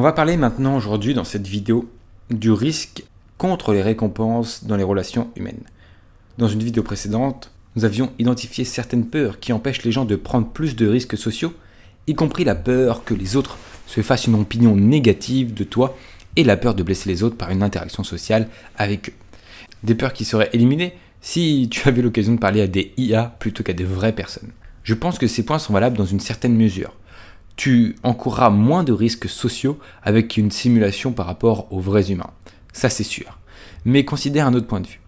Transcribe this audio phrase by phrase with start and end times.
[0.00, 1.86] On va parler maintenant aujourd'hui dans cette vidéo
[2.30, 3.04] du risque
[3.36, 5.64] contre les récompenses dans les relations humaines.
[6.38, 10.46] Dans une vidéo précédente, nous avions identifié certaines peurs qui empêchent les gens de prendre
[10.46, 11.52] plus de risques sociaux,
[12.06, 15.94] y compris la peur que les autres se fassent une opinion négative de toi
[16.34, 18.48] et la peur de blesser les autres par une interaction sociale
[18.78, 19.14] avec eux.
[19.82, 23.62] Des peurs qui seraient éliminées si tu avais l'occasion de parler à des IA plutôt
[23.62, 24.52] qu'à des vraies personnes.
[24.82, 26.94] Je pense que ces points sont valables dans une certaine mesure.
[27.62, 32.30] Tu encourras moins de risques sociaux avec une simulation par rapport aux vrais humains.
[32.72, 33.38] Ça c'est sûr.
[33.84, 35.02] Mais considère un autre point de vue.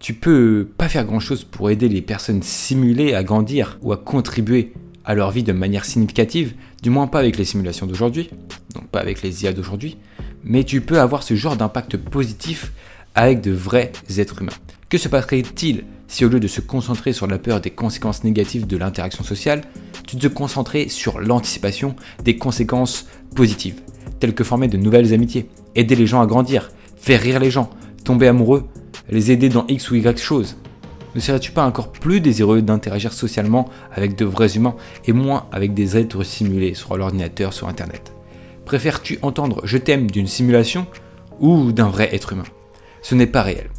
[0.00, 3.96] Tu peux pas faire grand chose pour aider les personnes simulées à grandir ou à
[3.96, 4.72] contribuer
[5.04, 8.28] à leur vie de manière significative, du moins pas avec les simulations d'aujourd'hui,
[8.74, 9.98] donc pas avec les IA d'aujourd'hui,
[10.42, 12.72] mais tu peux avoir ce genre d'impact positif
[13.14, 14.52] avec de vrais êtres humains.
[14.88, 18.66] Que se passerait-il si au lieu de se concentrer sur la peur des conséquences négatives
[18.66, 19.62] de l'interaction sociale,
[20.06, 21.94] tu te concentrais sur l'anticipation
[22.24, 23.82] des conséquences positives,
[24.18, 27.68] telles que former de nouvelles amitiés, aider les gens à grandir, faire rire les gens,
[28.04, 28.66] tomber amoureux,
[29.10, 30.56] les aider dans X ou Y choses.
[31.14, 35.74] Ne serais-tu pas encore plus désireux d'interagir socialement avec de vrais humains et moins avec
[35.74, 38.12] des êtres simulés sur l'ordinateur, sur Internet?
[38.64, 40.86] Préfères-tu entendre je t'aime d'une simulation
[41.40, 42.44] ou d'un vrai être humain?
[43.02, 43.70] Ce n'est pas réel.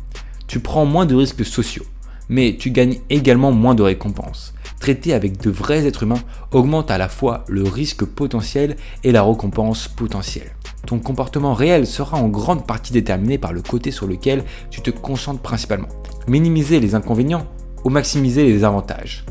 [0.48, 1.86] Tu prends moins de risques sociaux,
[2.30, 4.54] mais tu gagnes également moins de récompenses.
[4.80, 9.24] Traiter avec de vrais êtres humains augmente à la fois le risque potentiel et la
[9.24, 10.56] récompense potentielle.
[10.86, 14.90] Ton comportement réel sera en grande partie déterminé par le côté sur lequel tu te
[14.90, 15.90] concentres principalement.
[16.28, 17.46] Minimiser les inconvénients
[17.84, 19.26] ou maximiser les avantages.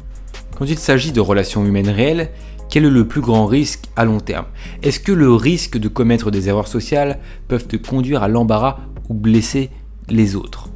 [0.56, 2.30] Quand il s'agit de relations humaines réelles,
[2.68, 4.46] quel est le plus grand risque à long terme?
[4.82, 9.14] Est-ce que le risque de commettre des erreurs sociales peuvent te conduire à l'embarras ou
[9.14, 9.70] blesser
[10.08, 10.68] les autres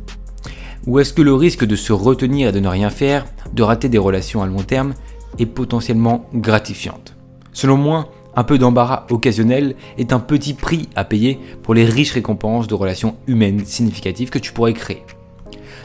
[0.87, 3.89] Ou est-ce que le risque de se retenir et de ne rien faire, de rater
[3.89, 4.95] des relations à long terme,
[5.39, 7.17] est potentiellement gratifiante?
[7.53, 12.13] Selon moi, un peu d'embarras occasionnel est un petit prix à payer pour les riches
[12.13, 15.03] récompenses de relations humaines significatives que tu pourrais créer.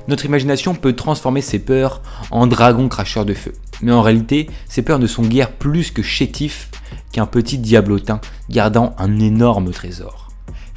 [0.08, 3.54] Notre imagination peut transformer ces peurs en dragons cracheurs de feu.
[3.82, 6.72] Mais en réalité, ces peurs ne sont guère plus que chétifs
[7.12, 10.27] qu'un petit diablotin gardant un énorme trésor.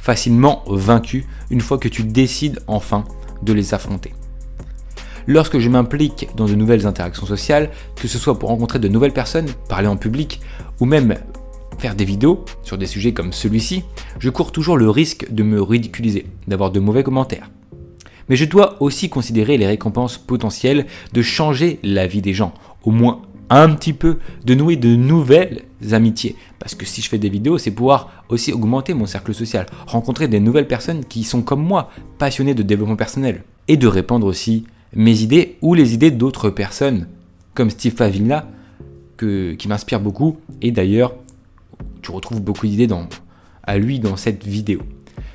[0.01, 3.05] Facilement vaincu une fois que tu décides enfin
[3.43, 4.13] de les affronter.
[5.27, 9.13] Lorsque je m'implique dans de nouvelles interactions sociales, que ce soit pour rencontrer de nouvelles
[9.13, 10.41] personnes, parler en public,
[10.79, 11.15] ou même
[11.77, 13.83] faire des vidéos sur des sujets comme celui-ci,
[14.17, 17.51] je cours toujours le risque de me ridiculiser, d'avoir de mauvais commentaires.
[18.27, 22.89] Mais je dois aussi considérer les récompenses potentielles de changer la vie des gens, au
[22.91, 23.21] moins
[23.59, 26.35] un petit peu, de nouer de nouvelles amitiés.
[26.57, 30.27] Parce que si je fais des vidéos, c'est pouvoir aussi augmenter mon cercle social, rencontrer
[30.27, 34.65] des nouvelles personnes qui sont comme moi, passionnées de développement personnel, et de répandre aussi
[34.95, 37.07] mes idées ou les idées d'autres personnes,
[37.53, 38.47] comme Steve Favilla,
[39.17, 41.13] qui m'inspire beaucoup, et d'ailleurs,
[42.01, 42.87] tu retrouves beaucoup d'idées
[43.63, 44.81] à lui dans cette vidéo.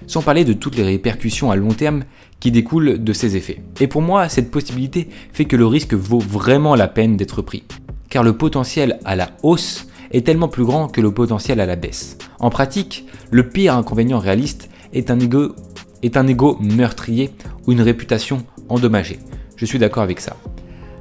[0.07, 2.05] Sans parler de toutes les répercussions à long terme
[2.41, 3.63] qui découlent de ces effets.
[3.81, 7.65] Et pour moi, cette possibilité fait que le risque vaut vraiment la peine d'être pris.
[8.09, 11.77] Car le potentiel à la hausse est tellement plus grand que le potentiel à la
[11.77, 12.19] baisse.
[12.39, 15.55] En pratique, le pire inconvénient réaliste est un ego,
[16.03, 16.25] est un
[16.61, 17.31] meurtrier
[17.67, 19.19] ou une réputation endommagée.
[19.57, 20.37] Je suis d'accord avec ça.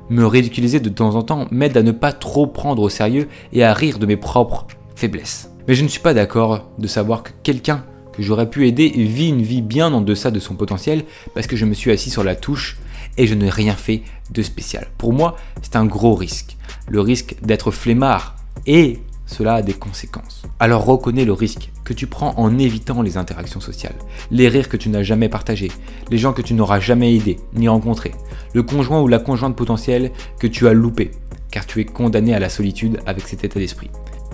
[0.10, 3.64] Me ridiculiser de temps en temps m'aide à ne pas trop prendre au sérieux et
[3.64, 5.50] à rire de mes propres faiblesses.
[5.68, 7.84] Mais je ne suis pas d'accord de savoir que quelqu'un
[8.14, 11.56] que j'aurais pu aider vit une vie bien en deçà de son potentiel parce que
[11.56, 12.78] je me suis assis sur la touche
[13.18, 14.88] et je n'ai rien fait de spécial.
[14.98, 16.58] Pour moi, c'est un gros risque.
[16.90, 20.44] Le risque d'être flemmard et cela a des conséquences.
[20.60, 23.96] Alors reconnais le risque que tu prends en évitant les interactions sociales,
[24.32, 25.72] les rires que tu n'as jamais partagés,
[26.10, 28.14] les gens que tu n'auras jamais aidés ni rencontrés,
[28.54, 31.12] le conjoint ou la conjointe potentielle que tu as loupé,
[31.52, 33.90] car tu es condamné à la solitude avec cet état d'esprit.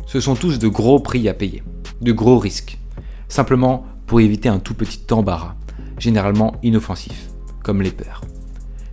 [0.06, 1.64] Ce sont tous de gros prix à payer,
[2.02, 2.78] de gros risques,
[3.30, 5.56] simplement pour éviter un tout petit embarras,
[5.98, 7.30] généralement inoffensif,
[7.64, 8.22] comme les peurs.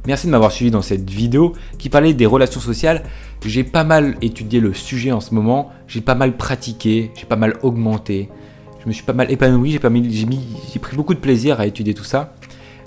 [0.07, 3.03] Merci de m'avoir suivi dans cette vidéo qui parlait des relations sociales.
[3.45, 7.37] J'ai pas mal étudié le sujet en ce moment, j'ai pas mal pratiqué, j'ai pas
[7.37, 8.29] mal augmenté,
[8.83, 12.35] je me suis pas mal épanoui, j'ai pris beaucoup de plaisir à étudier tout ça.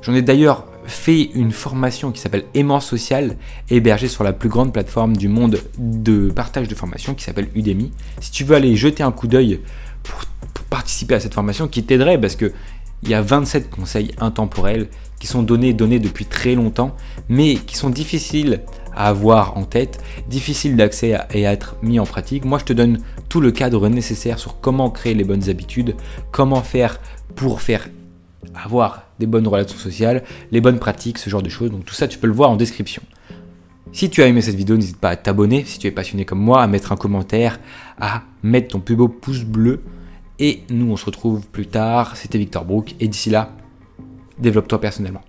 [0.02, 3.38] J'en ai d'ailleurs fait une formation qui s'appelle Aimant Social,
[3.69, 7.92] hébergée sur la plus grande plateforme du monde de partage de formation qui s'appelle Udemy.
[8.19, 9.62] Si tu veux aller jeter un coup d'œil
[10.04, 10.22] pour,
[10.69, 12.54] participer à cette formation, qui t'aiderait parce que
[13.03, 14.88] il y a 27 conseils intemporels
[15.19, 16.95] qui sont donnés, depuis très longtemps,
[17.30, 18.62] mais qui sont difficiles
[18.95, 22.44] à avoir en tête, difficiles d'accès et à être mis en pratique.
[22.44, 23.00] Moi, je te donne
[23.30, 25.95] tout le cadre nécessaire sur comment créer les bonnes habitudes,
[26.31, 27.00] comment faire
[27.36, 27.88] pour faire
[28.56, 31.69] avoir des bonnes relations sociales, les bonnes pratiques, ce genre de choses.
[31.69, 33.04] Donc tout ça, tu peux le voir en description.
[33.94, 36.39] Si tu as aimé cette vidéo, n'hésite pas à t'abonner si tu es passionné comme
[36.39, 37.59] moi, à mettre un commentaire,
[38.00, 39.81] à mettre ton plus beau pouce bleu
[40.44, 42.18] Et nous, on se retrouve plus tard.
[42.18, 42.96] C'était Victor Brook.
[43.00, 43.52] Et d'ici là,
[44.40, 45.22] développe-toi personnellement.